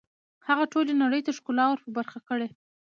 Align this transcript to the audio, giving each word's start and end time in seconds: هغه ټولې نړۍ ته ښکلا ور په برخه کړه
هغه 0.47 0.63
ټولې 0.71 0.93
نړۍ 1.03 1.21
ته 1.25 1.31
ښکلا 1.37 1.65
ور 1.69 1.79
په 1.85 1.89
برخه 1.97 2.19
کړه 2.27 2.47